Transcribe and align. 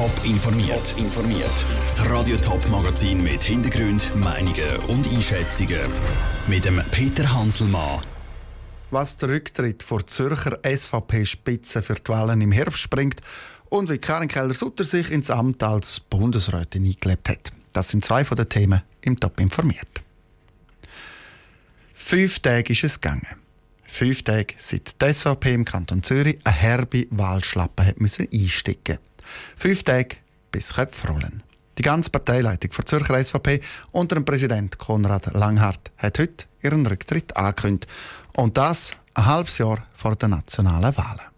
Top 0.00 0.24
informiert. 0.24 0.94
informiert. 0.96 1.52
Das 1.84 2.08
Radio 2.08 2.38
Top 2.38 2.66
Magazin 2.70 3.22
mit 3.22 3.42
Hintergrund, 3.42 4.16
Meinungen 4.16 4.76
und 4.88 5.06
Einschätzungen 5.06 5.82
mit 6.46 6.64
dem 6.64 6.82
Peter 6.90 7.30
Hanselmann. 7.30 8.00
Was 8.90 9.18
der 9.18 9.28
Rücktritt 9.28 9.82
vor 9.82 10.06
Zürcher 10.06 10.58
SVP-Spitze 10.64 11.82
für 11.82 11.96
die 11.96 12.08
Wahlen 12.08 12.40
im 12.40 12.50
Herbst 12.50 12.88
bringt 12.88 13.20
und 13.68 13.90
wie 13.90 13.98
Karin 13.98 14.28
Keller-Sutter 14.28 14.84
sich 14.84 15.10
ins 15.10 15.28
Amt 15.28 15.62
als 15.62 16.00
Bundesrätin 16.00 16.86
eingelebt 16.86 17.28
hat. 17.28 17.52
Das 17.74 17.90
sind 17.90 18.02
zwei 18.02 18.24
von 18.24 18.38
den 18.38 18.48
Themen 18.48 18.80
im 19.02 19.20
Top 19.20 19.38
informiert. 19.38 20.00
Fünf 21.92 22.38
Tage 22.38 22.72
ist 22.72 22.84
es 22.84 23.02
gegangen. 23.02 23.26
Fünf 23.84 24.22
Tage 24.22 24.54
seit 24.56 25.02
die 25.02 25.12
SVP 25.12 25.52
im 25.52 25.66
Kanton 25.66 26.02
Zürich 26.02 26.38
eine 26.44 26.56
herbe 26.56 27.06
Wahlschlappe 27.10 27.84
hat 27.84 28.00
müssen 28.00 28.26
einstecken 28.32 28.98
Fünf 29.56 29.82
Tage 29.82 30.16
bis 30.50 30.74
Köpfe 30.74 31.08
rollen. 31.08 31.42
Die 31.78 31.82
ganze 31.82 32.10
Parteileitung 32.10 32.70
der 32.76 32.86
Zürcher 32.86 33.24
SVP 33.24 33.60
unter 33.92 34.16
dem 34.16 34.24
Präsident 34.24 34.78
Konrad 34.78 35.32
Langhardt 35.32 35.90
hat 35.96 36.18
heute 36.18 36.44
ihren 36.62 36.86
Rücktritt 36.86 37.36
angekündigt. 37.36 37.90
Und 38.34 38.56
das 38.56 38.94
ein 39.14 39.26
halbes 39.26 39.58
Jahr 39.58 39.86
vor 39.94 40.16
den 40.16 40.30
nationalen 40.30 40.96
Wahlen. 40.96 41.30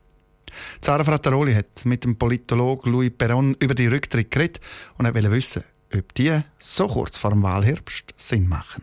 Zara 0.81 1.05
Frattaroli 1.05 1.55
hat 1.55 1.85
mit 1.85 2.05
dem 2.05 2.17
Politologen 2.17 2.93
Louis 2.93 3.13
Perron 3.17 3.57
über 3.61 3.75
die 3.75 3.87
Rücktritt 3.87 4.31
geredet 4.31 4.61
und 4.99 5.07
wollte 5.07 5.31
wissen, 5.31 5.65
ob 5.95 6.15
die 6.15 6.41
so 6.59 6.89
kurz 6.89 7.17
vor 7.17 7.31
dem 7.31 7.43
Wahlherbst 7.43 8.15
Sinn 8.17 8.49
machen. 8.49 8.83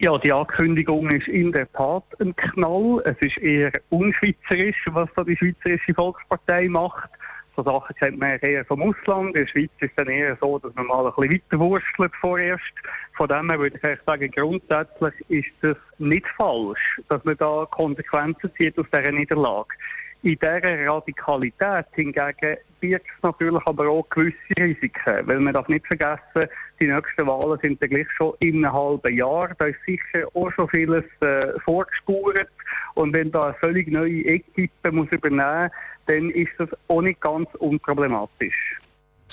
Ja, 0.00 0.16
die 0.16 0.32
Ankündigung 0.32 1.10
ist 1.10 1.26
in 1.26 1.50
der 1.50 1.70
Tat 1.72 2.04
ein 2.20 2.34
Knall. 2.36 3.02
Es 3.04 3.16
ist 3.20 3.38
eher 3.38 3.72
unschweizerisch, 3.88 4.86
was 4.92 5.08
da 5.16 5.24
die 5.24 5.36
Schweizerische 5.36 5.92
Volkspartei 5.92 6.68
macht. 6.68 7.10
So 7.58 7.64
Sachen 7.64 7.96
kennt 7.96 8.20
man 8.20 8.38
eher 8.38 8.64
vom 8.64 8.80
Ausland. 8.80 9.34
In 9.34 9.42
der 9.42 9.46
Schweiz 9.48 9.70
ist 9.80 9.90
es 9.90 9.96
dann 9.96 10.06
eher 10.06 10.38
so, 10.40 10.60
dass 10.60 10.72
man 10.76 10.86
mal 10.86 11.04
ein 11.04 11.12
bisschen 11.12 11.42
weiter 11.50 11.58
wurstelt 11.58 12.12
vorerst. 12.20 12.72
Von 13.16 13.26
dem 13.26 13.50
her 13.50 13.58
würde 13.58 13.80
ich 13.82 13.98
sagen, 14.06 14.30
grundsätzlich 14.30 15.14
ist 15.28 15.64
es 15.64 15.76
nicht 15.98 16.28
falsch, 16.36 17.00
dass 17.08 17.24
man 17.24 17.36
da 17.36 17.66
Konsequenzen 17.68 18.48
zieht 18.56 18.78
aus 18.78 18.86
dieser 18.94 19.10
Niederlage. 19.10 19.74
In 20.22 20.36
dieser 20.36 20.88
Radikalität 20.88 21.86
hingegen 21.92 22.56
birgt 22.80 23.06
es 23.06 23.22
natürlich 23.22 23.62
aber 23.66 23.88
auch 23.88 24.08
gewisse 24.08 24.36
Risiken, 24.58 25.26
weil 25.26 25.38
man 25.38 25.54
darf 25.54 25.68
nicht 25.68 25.86
vergessen, 25.86 26.50
die 26.80 26.86
nächsten 26.86 27.26
Wahlen 27.26 27.58
sind 27.62 27.80
dann 27.80 27.90
gleich 27.90 28.10
schon 28.10 28.34
in 28.40 28.64
einem 28.64 28.72
halben 28.72 29.14
Jahr. 29.14 29.50
Da 29.58 29.66
ist 29.66 29.78
sicher 29.86 30.26
auch 30.34 30.50
schon 30.52 30.68
vieles 30.68 31.04
äh, 31.20 31.58
vorgespurt 31.64 32.48
und 32.94 33.12
wenn 33.12 33.30
da 33.30 33.46
eine 33.46 33.54
völlig 33.54 33.88
neue 33.88 34.24
Equipe 34.24 34.92
muss 34.92 35.08
übernehmen, 35.10 35.70
dann 36.06 36.30
ist 36.30 36.52
das 36.58 36.68
auch 36.88 37.02
nicht 37.02 37.20
ganz 37.20 37.48
unproblematisch. 37.58 38.80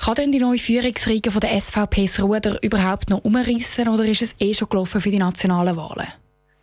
Kann 0.04 0.16
denn 0.16 0.32
die 0.32 0.40
neue 0.40 0.60
Führungsriege 0.60 1.32
von 1.32 1.40
der 1.40 1.60
SVP 1.62 2.06
das 2.06 2.22
Ruder 2.22 2.62
überhaupt 2.62 3.10
noch 3.10 3.24
umreißen 3.24 3.88
oder 3.88 4.06
ist 4.06 4.22
es 4.22 4.36
eh 4.40 4.54
schon 4.54 4.70
gelaufen 4.70 5.02
für 5.02 5.10
die 5.10 5.20
nationalen 5.20 5.78
Wahlen? 5.78 6.08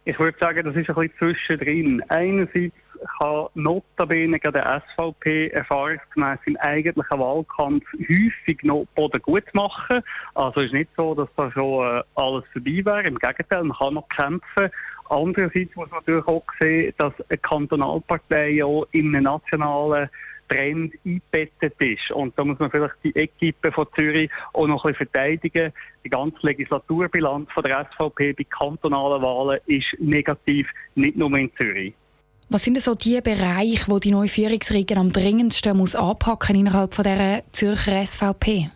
Ich 0.05 0.19
würde 0.19 0.37
sagen, 0.39 0.65
das 0.65 0.77
ist 0.77 0.91
ein 0.91 0.97
bisschen 0.97 1.17
zwischendrin. 1.19 2.03
Einerseits 2.09 2.75
kann 3.19 3.47
notabene 3.55 4.39
der 4.39 4.83
SVP 4.89 5.49
erfahrungsgemäß 5.49 6.39
im 6.47 6.57
eigentlichen 6.59 7.19
Wahlkampf 7.19 7.85
häufig 7.99 8.63
noch 8.63 8.87
Boden 8.95 9.21
gut 9.23 9.45
machen. 9.55 10.03
Also 10.35 10.61
ist 10.61 10.73
nicht 10.73 10.91
so, 10.97 11.15
dass 11.15 11.29
da 11.37 11.51
schon 11.51 11.85
äh, 11.85 12.03
alles 12.15 12.45
vorbei 12.53 12.83
wäre. 12.85 13.03
Im 13.03 13.19
Gegenteil, 13.19 13.65
man 13.65 13.77
kann 13.77 13.95
noch 13.95 14.09
kämpfen. 14.09 14.71
Andererseits 15.09 15.77
muss 15.77 15.91
man 15.91 16.01
natürlich 16.01 16.27
auch 16.27 16.45
sehen, 16.59 16.95
dass 16.99 17.13
eine 17.29 17.39
Kantonalpartei 17.39 18.51
ja 18.51 18.67
in 18.93 19.15
einem 19.15 19.25
nationalen 19.25 20.09
Trend 20.49 20.95
eingebettet 21.05 21.75
ist. 21.79 22.11
Und 22.11 22.39
da 22.39 22.45
muss 22.45 22.59
man 22.59 22.71
vielleicht 22.71 22.95
die 23.05 23.15
Equipe 23.17 23.73
von 23.73 23.87
Zürich 23.95 24.31
auch 24.53 24.67
noch 24.67 24.85
ein 24.85 24.93
bisschen 24.93 25.09
verteidigen. 25.09 25.73
Die 26.05 26.11
ganze 26.11 26.39
Legislaturbilanz 26.43 27.51
von 27.53 27.63
der 27.63 27.87
SVP 27.93 28.33
bei 28.33 28.45
kantonalen 28.45 29.23
Wahlen 29.23 29.61
ist 29.67 29.97
negativ, 29.99 30.69
nicht 30.95 31.17
nur 31.17 31.37
in 31.39 31.51
Zürich. 31.57 31.95
Was 32.53 32.65
sind 32.65 32.75
denn 32.75 32.83
so 32.83 32.95
die 32.95 33.19
Bereiche, 33.23 33.91
wo 33.91 33.99
die 33.99 34.11
neue 34.11 34.29
Führungsriege 34.29 34.95
am 34.99 35.11
dringendsten 35.11 35.75
muss 35.75 35.95
anpacken 35.95 36.55
innerhalb 36.55 36.93
von 36.93 37.03
der 37.03 37.45
Zürcher 37.51 38.05
SVP? 38.05 38.69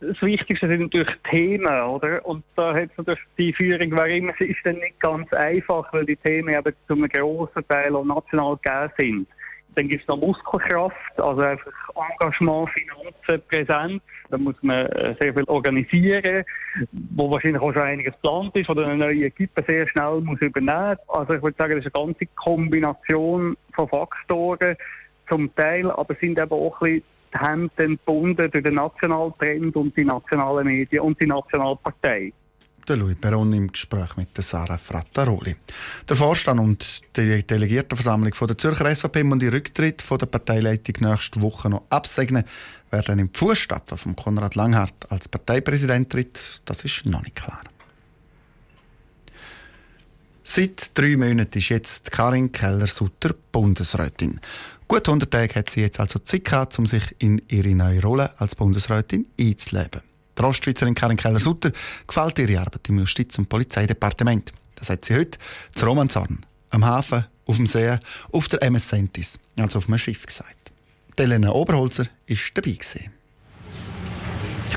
Das 0.00 0.20
Wichtigste 0.20 0.68
sind 0.68 0.80
natürlich 0.80 1.14
Themen, 1.30 1.80
oder? 1.82 2.26
Und 2.26 2.42
da 2.56 2.74
hat 2.74 2.90
natürlich 2.96 3.20
die 3.38 3.52
Führung, 3.52 3.92
wer 3.92 4.06
immer 4.06 4.32
sie 4.36 4.46
ist, 4.46 4.58
dann 4.64 4.78
nicht 4.78 4.98
ganz 4.98 5.32
einfach, 5.32 5.92
weil 5.92 6.06
die 6.06 6.16
Themen 6.16 6.52
eben 6.52 6.74
zu 6.88 6.94
einem 6.94 7.08
grossen 7.08 7.62
Teil 7.68 7.94
auch 7.94 8.04
national 8.04 8.56
gegeben 8.56 8.92
sind. 8.98 9.28
Dann 9.74 9.88
gibt 9.88 10.02
es 10.02 10.08
noch 10.08 10.18
Muskelkraft, 10.18 10.96
also 11.16 11.40
einfach 11.40 11.72
Engagement, 12.10 12.70
Finanzen, 12.70 13.42
Präsenz. 13.48 14.02
Da 14.30 14.38
muss 14.38 14.54
man 14.62 14.86
äh, 14.86 15.14
sehr 15.20 15.34
viel 15.34 15.44
organisieren, 15.44 16.44
wo 17.14 17.30
wahrscheinlich 17.30 17.60
auch 17.60 17.72
schon 17.72 17.82
einiges 17.82 18.14
geplant 18.14 18.54
ist 18.56 18.70
oder 18.70 18.86
eine 18.86 18.96
neue 18.96 19.26
Equipe 19.26 19.62
sehr 19.66 19.86
schnell 19.88 20.20
muss 20.20 20.40
übernehmen. 20.40 20.96
Also 21.08 21.34
ich 21.34 21.42
würde 21.42 21.56
sagen, 21.56 21.76
das 21.76 21.86
ist 21.86 21.94
eine 21.94 22.06
ganze 22.06 22.26
Kombination 22.36 23.56
von 23.74 23.88
Faktoren 23.88 24.76
zum 25.28 25.54
Teil, 25.54 25.90
aber 25.90 26.14
sind 26.20 26.38
eben 26.38 26.52
auch 26.52 26.80
ein 26.80 26.94
bisschen 26.94 27.02
die 27.34 27.38
Hände 27.38 27.96
gebunden 27.96 28.50
durch 28.50 28.64
den 28.64 28.74
nationalen 28.74 29.34
Trend 29.34 29.76
und 29.76 29.96
die 29.96 30.04
nationalen 30.04 30.66
Medien 30.66 31.02
und 31.02 31.20
die 31.20 31.26
nationale 31.26 31.76
Partei 31.76 32.32
der 32.88 32.96
Louis 32.96 33.16
Perron 33.20 33.52
im 33.52 33.72
Gespräch 33.72 34.16
mit 34.16 34.36
der 34.36 34.44
Sarah 34.44 34.78
Frattaroli. 34.78 35.56
Der 36.08 36.16
Vorstand 36.16 36.60
und 36.60 37.02
die 37.16 37.42
Delegiertenversammlung 37.42 38.34
von 38.34 38.48
der 38.48 38.58
Zürcher 38.58 38.94
SVP 38.94 39.22
und 39.22 39.40
die 39.40 39.48
Rücktritt 39.48 40.02
von 40.02 40.18
der 40.18 40.26
Parteileitung 40.26 41.10
nächste 41.10 41.40
Woche 41.42 41.70
noch 41.70 41.84
absegnen. 41.90 42.44
Wer 42.90 43.02
dann 43.02 43.18
im 43.18 43.32
Fußstapfen 43.32 43.98
von 43.98 44.16
Konrad 44.16 44.54
Langhardt 44.54 45.10
als 45.10 45.28
Parteipräsident 45.28 46.10
tritt, 46.10 46.62
das 46.64 46.84
ist 46.84 47.06
noch 47.06 47.22
nicht 47.22 47.36
klar. 47.36 47.62
Seit 50.46 50.96
drei 50.96 51.16
Monaten 51.16 51.58
ist 51.58 51.70
jetzt 51.70 52.12
Karin 52.12 52.52
Keller-Sutter 52.52 53.34
Bundesrätin. 53.50 54.40
Gut 54.86 55.08
100 55.08 55.30
Tage 55.30 55.54
hat 55.54 55.70
sie 55.70 55.80
jetzt 55.80 55.98
also 55.98 56.18
Zeit 56.18 56.44
gehabt, 56.44 56.78
um 56.78 56.84
sich 56.84 57.16
in 57.18 57.40
ihre 57.48 57.74
neue 57.74 58.02
Rolle 58.02 58.38
als 58.38 58.54
Bundesrätin 58.54 59.26
einzuleben. 59.40 60.02
Der 60.36 60.46
Ostschweizerin 60.46 60.94
Karin 60.94 61.16
Keller-Sutter 61.16 61.72
gefällt 62.06 62.38
ihre 62.38 62.60
Arbeit 62.60 62.88
im 62.88 62.98
Justiz- 62.98 63.38
und 63.38 63.48
Polizeidepartement. 63.48 64.52
Das 64.74 64.90
hat 64.90 65.04
sie 65.04 65.14
heute 65.14 65.38
zu 65.74 65.86
Romanzorn, 65.86 66.44
am 66.70 66.84
Hafen, 66.84 67.26
auf 67.46 67.56
dem 67.56 67.66
See, 67.66 67.98
auf 68.32 68.48
der 68.48 68.62
MS 68.62 68.88
Sentis, 68.88 69.38
also 69.56 69.78
auf 69.78 69.88
einem 69.88 69.98
Schiff 69.98 70.26
gesagt. 70.26 70.72
Elena 71.16 71.52
Oberholzer 71.52 72.06
war 72.28 72.36
dabei. 72.54 72.72
Gewesen. 72.72 73.13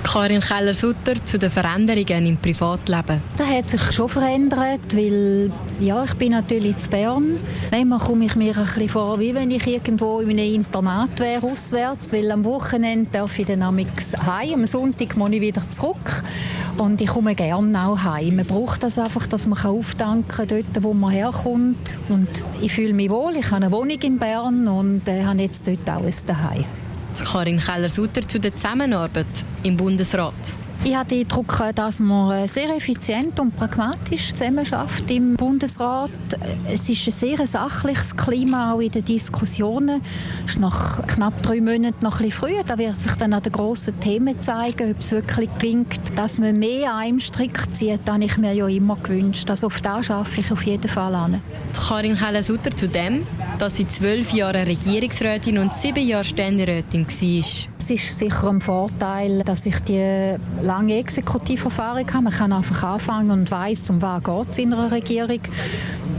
Karin 0.08 0.40
Keller-Sutter 0.40 1.24
zu 1.26 1.38
den 1.38 1.52
Veränderungen 1.52 2.26
im 2.26 2.38
Privatleben. 2.38 3.22
Das 3.38 3.48
hat 3.48 3.70
sich 3.70 3.82
schon 3.92 4.08
verändert, 4.08 4.96
weil 4.96 5.52
ja, 5.82 6.04
ich 6.04 6.14
bin 6.14 6.32
natürlich 6.32 6.78
zu 6.78 6.90
Bern. 6.90 7.36
Manchmal 7.72 8.00
komme 8.00 8.26
ich 8.26 8.36
mir 8.36 8.58
ein 8.58 8.64
bisschen 8.64 8.90
vor, 8.90 9.20
wie 9.20 9.36
wenn 9.36 9.52
ich 9.52 9.68
irgendwo 9.68 10.22
in 10.22 10.30
einem 10.30 10.54
Internat 10.54 11.20
wäre, 11.20 11.46
auswärts, 11.46 12.14
weil 12.14 12.32
am 12.32 12.46
Wochenende 12.46 13.10
darf 13.12 13.38
ich 13.38 13.48
dann 13.48 13.64
heim, 13.66 14.54
am 14.54 14.66
Sonntag 14.66 15.18
muss 15.18 15.32
ich 15.32 15.42
wieder 15.42 15.62
zurück. 15.72 16.24
Und 16.78 17.02
ich 17.02 17.10
komme 17.10 17.36
gerne 17.36 17.88
auch 17.88 18.04
heim. 18.04 18.38
Man 18.38 18.46
braucht 18.46 18.84
das 18.84 18.98
einfach, 18.98 19.28
dass 19.28 19.46
man 19.46 19.60
auftanken 19.60 20.28
kann, 20.28 20.48
dort, 20.48 20.84
wo 20.84 20.94
man 20.94 21.12
herkommt. 21.12 21.78
Und 22.08 22.30
ich 22.62 22.72
fühle 22.72 22.94
mich 22.94 23.10
wohl. 23.10 23.36
Ich 23.36 23.48
habe 23.48 23.58
eine 23.58 23.72
Wohnung 23.72 24.00
in 24.02 24.18
Bern 24.18 24.68
und 24.68 25.08
äh, 25.08 25.26
habe 25.26 25.42
jetzt 25.42 25.68
dort 25.68 25.90
alles 25.90 26.24
daheim. 26.24 26.66
Karin 27.24 27.60
Keller-Sutter 27.60 28.28
zu 28.28 28.40
der 28.40 28.56
Zusammenarbeit 28.56 29.26
im 29.64 29.78
Bundesrat. 29.78 30.34
Ich 30.84 30.96
habe 30.96 31.10
den 31.10 31.24
Eindruck, 31.24 31.62
dass 31.76 32.00
man 32.00 32.48
sehr 32.48 32.70
effizient 32.70 33.40
und 33.40 33.56
pragmatisch 33.56 34.32
zusammenarbeitet 34.32 35.10
im 35.12 35.36
Bundesrat. 35.36 36.12
Es 36.66 36.88
ist 36.88 37.08
ein 37.08 37.12
sehr 37.12 37.48
sachliches 37.48 38.16
Klima 38.16 38.74
auch 38.74 38.80
in 38.80 38.92
den 38.92 39.04
Diskussionen. 39.04 40.02
Es 40.46 40.54
ist 40.54 40.62
nach 40.62 41.06
knapp 41.08 41.42
drei 41.42 41.60
Monaten 41.60 42.06
noch 42.06 42.20
ein 42.20 42.28
bisschen 42.28 42.32
früh. 42.32 42.64
Da 42.66 42.78
wird 42.78 42.96
sich 42.96 43.12
dann 43.14 43.34
an 43.34 43.42
den 43.42 43.52
grossen 43.52 44.00
Themen 44.00 44.40
zeigen, 44.40 44.92
ob 44.92 45.00
es 45.00 45.12
wirklich 45.12 45.50
gelingt, 45.58 46.00
dass 46.16 46.38
man 46.38 46.58
mehr 46.58 46.94
an 46.94 47.00
einem 47.00 47.20
Strick 47.20 47.76
zieht. 47.76 48.00
Das 48.06 48.14
habe 48.14 48.24
ich 48.24 48.38
mir 48.38 48.54
ja 48.54 48.68
immer 48.68 48.96
gewünscht. 48.96 49.50
Also 49.50 49.68
auf 49.68 49.82
das 49.82 50.06
schaffe 50.06 50.40
ich 50.40 50.52
auf 50.52 50.64
jeden 50.64 50.88
Fall 50.88 51.16
an. 51.16 51.42
Karin 51.88 52.16
Keller-Sutter 52.16 52.74
zu 52.78 52.88
dem, 52.88 53.26
dass 53.60 53.78
sie 53.78 53.88
zwölf 53.88 54.32
Jahre 54.34 54.66
Regierungsrätin 54.68 55.58
und 55.58 55.74
sieben 55.74 56.08
Jahre 56.08 56.24
Ständerätin 56.24 57.08
war. 57.08 57.68
Es 57.80 57.90
ist 57.90 58.18
sicher 58.18 58.50
ein 58.50 58.62
Vorteil, 58.62 59.44
dass 59.44 59.66
ich 59.66 59.80
die 59.80 60.36
lange 60.62 60.98
Exekutiverfahrung 60.98 62.06
habe. 62.14 62.24
Man 62.24 62.34
kann 62.34 62.54
einfach 62.54 62.84
anfangen 62.84 63.32
und 63.32 63.50
weiß, 63.50 63.90
um 63.92 64.02
was 64.02 64.48
es 64.50 64.58
in 64.58 64.74
einer 64.74 64.92
Regierung. 64.92 65.40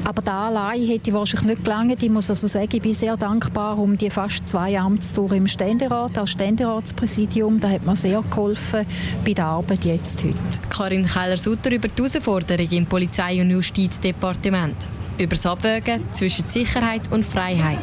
Aber 0.04 0.22
da 0.22 0.46
allein 0.46 0.86
hätte 0.86 1.10
ich 1.10 1.14
wahrscheinlich 1.14 1.56
nicht 1.56 1.64
gelangt. 1.64 2.02
Ich 2.02 2.10
muss 2.10 2.30
also 2.30 2.46
sagen, 2.46 2.70
ich 2.72 2.80
bin 2.80 2.94
sehr 2.94 3.16
dankbar 3.16 3.78
um 3.78 3.98
die 3.98 4.08
fast 4.08 4.48
zwei 4.48 4.78
Amtstouren 4.78 5.38
im 5.38 5.46
Ständerat, 5.46 6.16
als 6.16 6.30
Ständeratspräsidium. 6.30 7.60
Da 7.60 7.68
hat 7.68 7.84
mir 7.84 7.96
sehr 7.96 8.22
geholfen 8.22 8.86
bei 9.24 9.34
der 9.34 9.44
Arbeit 9.44 9.84
jetzt 9.84 10.24
heute. 10.24 10.38
Karin 10.70 11.06
Keller-Sutter 11.06 11.70
über 11.70 11.88
die 11.88 12.02
Herausforderungen 12.02 12.72
im 12.72 12.86
Polizei- 12.86 13.40
und 13.40 13.50
Justizdepartement. 13.50 14.76
Über 15.18 15.34
das 15.34 15.46
Abwägen 15.46 16.02
zwischen 16.12 16.48
Sicherheit 16.48 17.02
und 17.10 17.24
Freiheit. 17.24 17.78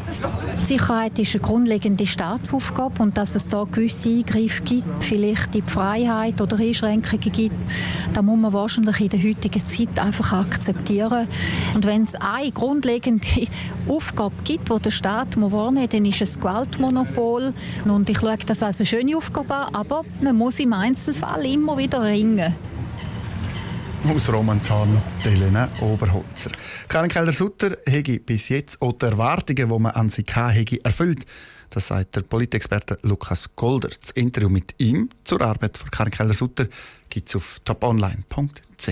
Sicherheit 0.61 1.19
ist 1.19 1.35
eine 1.35 1.43
grundlegende 1.43 2.07
Staatsaufgabe 2.07 3.03
und 3.03 3.17
dass 3.17 3.35
es 3.35 3.47
da 3.47 3.65
gewisse 3.69 4.09
Eingriffe 4.09 4.63
gibt, 4.63 5.03
vielleicht 5.03 5.53
in 5.53 5.63
die 5.63 5.69
Freiheit 5.69 6.39
oder 6.39 6.57
Einschränkungen 6.57 7.31
gibt, 7.31 7.55
da 8.13 8.21
muss 8.21 8.39
man 8.39 8.53
wahrscheinlich 8.53 9.01
in 9.01 9.09
der 9.09 9.23
heutigen 9.23 9.67
Zeit 9.67 9.99
einfach 9.99 10.33
akzeptieren. 10.33 11.27
Und 11.73 11.85
wenn 11.85 12.03
es 12.03 12.15
eine 12.15 12.51
grundlegende 12.51 13.27
Aufgabe 13.87 14.35
gibt, 14.43 14.69
die 14.69 14.79
der 14.79 14.91
Staat 14.91 15.39
wahrnehmen 15.39 15.81
muss, 15.81 15.89
dann 15.89 16.05
ist 16.05 16.21
es 16.21 16.39
Gewaltmonopol. 16.39 17.53
Und 17.83 18.09
ich 18.09 18.19
schaue 18.19 18.37
das 18.45 18.63
als 18.63 18.79
eine 18.79 18.87
schöne 18.87 19.17
Aufgabe 19.17 19.53
an, 19.53 19.75
aber 19.75 20.03
man 20.21 20.35
muss 20.37 20.59
im 20.59 20.73
Einzelfall 20.73 21.45
immer 21.45 21.77
wieder 21.77 22.03
ringen 22.03 22.53
aus 24.09 24.31
Romanshahn, 24.31 25.01
Helena 25.19 25.69
Oberholzer. 25.81 26.51
Karin 26.87 27.09
Keller-Sutter 27.09 27.77
hätte 27.85 28.19
bis 28.19 28.49
jetzt 28.49 28.81
auch 28.81 28.93
die 28.93 29.05
Erwartungen, 29.05 29.69
die 29.69 29.79
man 29.79 29.93
an 29.93 30.09
sie 30.09 30.23
hatte, 30.31 30.83
erfüllt. 30.83 31.25
Das 31.69 31.87
sagt 31.87 32.15
der 32.15 32.21
Politexperte 32.21 32.99
Lukas 33.01 33.49
Golder. 33.55 33.89
Das 33.89 34.11
Interview 34.11 34.49
mit 34.49 34.75
ihm 34.79 35.09
zur 35.23 35.41
Arbeit 35.41 35.77
von 35.77 35.89
Karin 35.89 36.11
Keller-Sutter 36.11 36.67
gibt 37.09 37.29
es 37.29 37.35
auf 37.35 37.59
toponline.ch. 37.65 38.87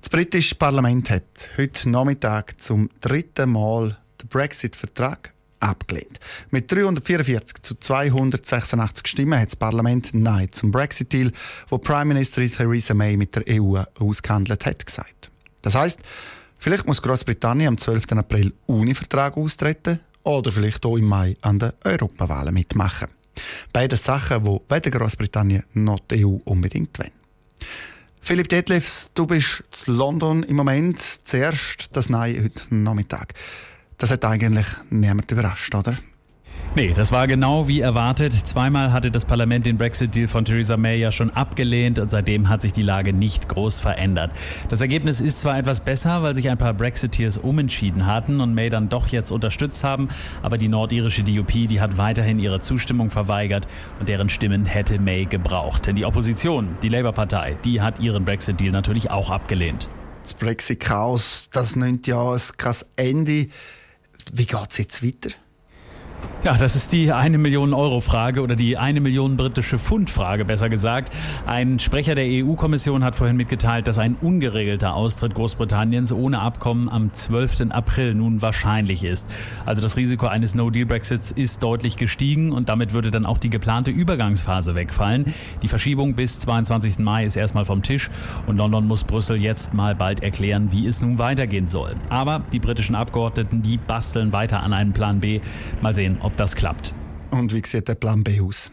Das 0.00 0.08
britische 0.10 0.54
Parlament 0.54 1.10
hat 1.10 1.50
heute 1.56 1.88
Nachmittag 1.88 2.60
zum 2.60 2.90
dritten 3.00 3.50
Mal 3.50 3.96
den 4.20 4.28
Brexit-Vertrag 4.28 5.34
abgelehnt. 5.66 6.20
Mit 6.50 6.70
344 6.70 7.62
zu 7.62 7.74
286 7.74 9.06
Stimmen 9.06 9.38
hat 9.38 9.48
das 9.48 9.56
Parlament 9.56 10.14
Nein 10.14 10.50
zum 10.52 10.70
Brexit-Deal, 10.70 11.32
wo 11.68 11.78
Prime 11.78 12.06
Minister 12.06 12.48
Theresa 12.48 12.94
May 12.94 13.16
mit 13.16 13.34
der 13.34 13.44
EU 13.60 13.78
ausgehandelt 13.98 14.64
hat, 14.66 14.86
gesagt. 14.86 15.30
Das 15.62 15.74
heißt, 15.74 16.00
vielleicht 16.58 16.86
muss 16.86 17.02
Großbritannien 17.02 17.68
am 17.68 17.78
12. 17.78 18.12
April 18.12 18.52
ohne 18.66 18.94
Vertrag 18.94 19.36
austreten 19.36 20.00
oder 20.22 20.50
vielleicht 20.50 20.84
auch 20.86 20.96
im 20.96 21.06
Mai 21.06 21.36
an 21.40 21.58
den 21.58 21.72
Europawahlen 21.84 22.54
mitmachen. 22.54 23.08
Beide 23.72 23.96
Sachen, 23.96 24.44
die 24.44 24.60
weder 24.68 24.90
Großbritannien 24.90 25.64
noch 25.74 26.00
die 26.00 26.24
EU 26.24 26.38
unbedingt 26.44 26.98
wollen. 26.98 27.12
Philipp 28.20 28.48
Detlefs, 28.48 29.10
du 29.14 29.26
bist 29.26 29.62
in 29.86 29.94
London 29.94 30.42
im 30.42 30.56
Moment. 30.56 30.98
Zuerst 30.98 31.90
das 31.92 32.08
Nein 32.08 32.42
heute 32.42 32.74
Nachmittag. 32.74 33.34
Das 33.98 34.10
hat 34.10 34.24
eigentlich 34.24 34.66
niemand 34.90 35.30
überrascht, 35.30 35.74
oder? 35.74 35.96
Nee, 36.74 36.92
das 36.92 37.10
war 37.10 37.26
genau 37.26 37.68
wie 37.68 37.80
erwartet. 37.80 38.34
Zweimal 38.34 38.92
hatte 38.92 39.10
das 39.10 39.24
Parlament 39.24 39.64
den 39.64 39.78
Brexit-Deal 39.78 40.26
von 40.26 40.44
Theresa 40.44 40.76
May 40.76 40.98
ja 40.98 41.10
schon 41.10 41.30
abgelehnt 41.30 41.98
und 41.98 42.10
seitdem 42.10 42.50
hat 42.50 42.60
sich 42.60 42.74
die 42.74 42.82
Lage 42.82 43.14
nicht 43.14 43.48
groß 43.48 43.80
verändert. 43.80 44.32
Das 44.68 44.82
Ergebnis 44.82 45.22
ist 45.22 45.40
zwar 45.40 45.58
etwas 45.58 45.80
besser, 45.80 46.22
weil 46.22 46.34
sich 46.34 46.50
ein 46.50 46.58
paar 46.58 46.74
Brexiteers 46.74 47.38
umentschieden 47.38 48.04
hatten 48.04 48.40
und 48.40 48.54
May 48.54 48.68
dann 48.68 48.90
doch 48.90 49.06
jetzt 49.06 49.30
unterstützt 49.30 49.84
haben, 49.84 50.10
aber 50.42 50.58
die 50.58 50.68
nordirische 50.68 51.22
DUP, 51.22 51.52
die 51.52 51.80
hat 51.80 51.96
weiterhin 51.96 52.38
ihre 52.38 52.60
Zustimmung 52.60 53.10
verweigert 53.10 53.66
und 53.98 54.10
deren 54.10 54.28
Stimmen 54.28 54.66
hätte 54.66 55.00
May 55.00 55.24
gebraucht. 55.24 55.86
Denn 55.86 55.96
die 55.96 56.04
Opposition, 56.04 56.76
die 56.82 56.90
Labour-Partei, 56.90 57.56
die 57.64 57.80
hat 57.80 58.00
ihren 58.00 58.26
Brexit-Deal 58.26 58.72
natürlich 58.72 59.10
auch 59.10 59.30
abgelehnt. 59.30 59.88
Das 60.24 60.34
Brexit-Chaos, 60.34 61.48
das 61.52 61.74
nimmt 61.74 62.06
ja 62.06 62.32
ein 62.32 62.38
Ende. 62.96 63.48
Wie 64.32 64.46
geht 64.46 64.70
es 64.70 64.78
jetzt 64.78 65.02
weiter? 65.02 65.30
Ja, 66.46 66.56
das 66.56 66.76
ist 66.76 66.92
die 66.92 67.10
eine 67.10 67.38
Million 67.38 67.74
Euro 67.74 68.00
Frage 68.00 68.40
oder 68.40 68.54
die 68.54 68.78
eine 68.78 69.00
Million 69.00 69.36
britische 69.36 69.80
Pfund 69.80 70.10
Frage, 70.10 70.44
besser 70.44 70.68
gesagt. 70.68 71.12
Ein 71.44 71.80
Sprecher 71.80 72.14
der 72.14 72.24
EU-Kommission 72.24 73.02
hat 73.02 73.16
vorhin 73.16 73.36
mitgeteilt, 73.36 73.88
dass 73.88 73.98
ein 73.98 74.14
ungeregelter 74.14 74.94
Austritt 74.94 75.34
Großbritanniens 75.34 76.12
ohne 76.12 76.38
Abkommen 76.38 76.88
am 76.88 77.12
12. 77.12 77.70
April 77.70 78.14
nun 78.14 78.42
wahrscheinlich 78.42 79.02
ist. 79.02 79.28
Also 79.64 79.82
das 79.82 79.96
Risiko 79.96 80.28
eines 80.28 80.54
No-Deal-Brexits 80.54 81.32
ist 81.32 81.64
deutlich 81.64 81.96
gestiegen 81.96 82.52
und 82.52 82.68
damit 82.68 82.92
würde 82.92 83.10
dann 83.10 83.26
auch 83.26 83.38
die 83.38 83.50
geplante 83.50 83.90
Übergangsphase 83.90 84.76
wegfallen. 84.76 85.34
Die 85.62 85.68
Verschiebung 85.68 86.14
bis 86.14 86.38
22. 86.38 87.00
Mai 87.00 87.24
ist 87.24 87.34
erstmal 87.34 87.64
vom 87.64 87.82
Tisch 87.82 88.08
und 88.46 88.56
London 88.56 88.86
muss 88.86 89.02
Brüssel 89.02 89.36
jetzt 89.36 89.74
mal 89.74 89.96
bald 89.96 90.22
erklären, 90.22 90.68
wie 90.70 90.86
es 90.86 91.02
nun 91.02 91.18
weitergehen 91.18 91.66
soll. 91.66 91.96
Aber 92.08 92.42
die 92.52 92.60
britischen 92.60 92.94
Abgeordneten, 92.94 93.62
die 93.62 93.78
basteln 93.78 94.30
weiter 94.30 94.62
an 94.62 94.72
einem 94.72 94.92
Plan 94.92 95.18
B. 95.18 95.40
Mal 95.82 95.92
sehen, 95.92 96.18
ob 96.20 96.35
das 96.36 96.56
klappt. 96.56 96.94
Und 97.30 97.52
wie 97.52 97.62
sieht 97.64 97.88
der 97.88 97.94
Plan 97.94 98.22
B 98.22 98.40
aus? 98.40 98.70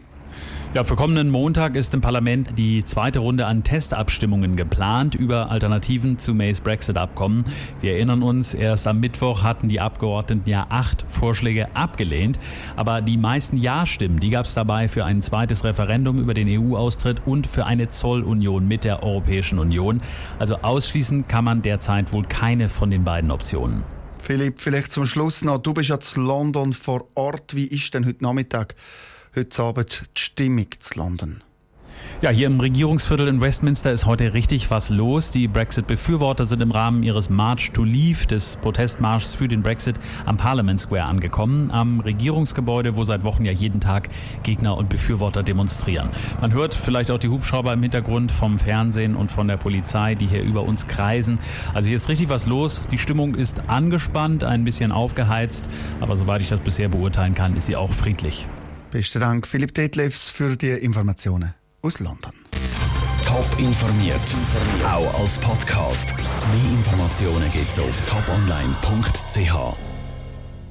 Ja, 0.74 0.82
für 0.82 0.96
kommenden 0.96 1.30
Montag 1.30 1.76
ist 1.76 1.94
im 1.94 2.00
Parlament 2.00 2.58
die 2.58 2.82
zweite 2.82 3.20
Runde 3.20 3.46
an 3.46 3.62
Testabstimmungen 3.62 4.56
geplant 4.56 5.14
über 5.14 5.48
Alternativen 5.48 6.18
zu 6.18 6.34
Mays 6.34 6.60
Brexit-Abkommen. 6.60 7.44
Wir 7.80 7.92
erinnern 7.92 8.24
uns, 8.24 8.54
erst 8.54 8.88
am 8.88 8.98
Mittwoch 8.98 9.44
hatten 9.44 9.68
die 9.68 9.78
Abgeordneten 9.78 10.50
ja 10.50 10.66
acht 10.70 11.04
Vorschläge 11.06 11.76
abgelehnt. 11.76 12.40
Aber 12.74 13.02
die 13.02 13.16
meisten 13.16 13.56
Ja-Stimmen, 13.56 14.18
die 14.18 14.30
gab 14.30 14.46
es 14.46 14.54
dabei 14.54 14.88
für 14.88 15.04
ein 15.04 15.22
zweites 15.22 15.62
Referendum 15.62 16.18
über 16.18 16.34
den 16.34 16.48
EU-Austritt 16.48 17.22
und 17.24 17.46
für 17.46 17.66
eine 17.66 17.88
Zollunion 17.90 18.66
mit 18.66 18.82
der 18.82 19.04
Europäischen 19.04 19.60
Union. 19.60 20.02
Also 20.40 20.56
ausschließen 20.56 21.28
kann 21.28 21.44
man 21.44 21.62
derzeit 21.62 22.12
wohl 22.12 22.24
keine 22.24 22.68
von 22.68 22.90
den 22.90 23.04
beiden 23.04 23.30
Optionen. 23.30 23.93
Philipp, 24.26 24.58
vielleicht 24.58 24.90
zum 24.90 25.04
Schluss 25.04 25.44
noch. 25.44 25.58
Du 25.58 25.74
bist 25.74 25.90
ja 25.90 26.00
zu 26.00 26.18
London 26.18 26.72
vor 26.72 27.08
Ort. 27.14 27.54
Wie 27.54 27.66
ist 27.66 27.92
denn 27.92 28.06
heute 28.06 28.24
Nachmittag, 28.24 28.74
heute 29.36 29.62
Abend 29.62 30.04
die 30.16 30.20
Stimmung 30.22 30.68
zu 30.78 30.98
London? 30.98 31.42
Ja, 32.24 32.30
hier 32.30 32.46
im 32.46 32.58
Regierungsviertel 32.58 33.28
in 33.28 33.42
Westminster 33.42 33.92
ist 33.92 34.06
heute 34.06 34.32
richtig 34.32 34.70
was 34.70 34.88
los. 34.88 35.30
Die 35.30 35.46
Brexit-Befürworter 35.46 36.46
sind 36.46 36.62
im 36.62 36.70
Rahmen 36.70 37.02
ihres 37.02 37.28
March 37.28 37.72
to 37.72 37.84
Leave, 37.84 38.26
des 38.26 38.56
Protestmarschs 38.56 39.34
für 39.34 39.46
den 39.46 39.62
Brexit, 39.62 39.96
am 40.24 40.38
Parliament 40.38 40.80
Square 40.80 41.04
angekommen. 41.04 41.70
Am 41.70 42.00
Regierungsgebäude, 42.00 42.96
wo 42.96 43.04
seit 43.04 43.24
Wochen 43.24 43.44
ja 43.44 43.52
jeden 43.52 43.78
Tag 43.80 44.08
Gegner 44.42 44.78
und 44.78 44.88
Befürworter 44.88 45.42
demonstrieren. 45.42 46.08
Man 46.40 46.54
hört 46.54 46.74
vielleicht 46.74 47.10
auch 47.10 47.18
die 47.18 47.28
Hubschrauber 47.28 47.74
im 47.74 47.82
Hintergrund 47.82 48.32
vom 48.32 48.58
Fernsehen 48.58 49.16
und 49.16 49.30
von 49.30 49.46
der 49.46 49.58
Polizei, 49.58 50.14
die 50.14 50.26
hier 50.26 50.42
über 50.42 50.62
uns 50.62 50.86
kreisen. 50.86 51.38
Also 51.74 51.88
hier 51.88 51.96
ist 51.96 52.08
richtig 52.08 52.30
was 52.30 52.46
los. 52.46 52.80
Die 52.90 52.98
Stimmung 52.98 53.34
ist 53.34 53.68
angespannt, 53.68 54.44
ein 54.44 54.64
bisschen 54.64 54.92
aufgeheizt, 54.92 55.68
aber 56.00 56.16
soweit 56.16 56.40
ich 56.40 56.48
das 56.48 56.60
bisher 56.60 56.88
beurteilen 56.88 57.34
kann, 57.34 57.54
ist 57.54 57.66
sie 57.66 57.76
auch 57.76 57.92
friedlich. 57.92 58.48
Besten 58.92 59.20
Dank, 59.20 59.46
Philipp 59.46 59.74
Detlefs, 59.74 60.30
für 60.30 60.56
die 60.56 60.70
Informationen 60.70 61.52
aus 61.84 62.00
London. 62.00 62.32
Top 63.24 63.46
informiert, 63.58 64.20
auch 64.90 65.20
als 65.20 65.38
Podcast. 65.38 66.14
Mehr 66.16 66.70
Informationen 66.70 67.50
gibt 67.52 67.70
es 67.70 67.78
auf 67.78 68.00
toponline.ch. 68.08 69.93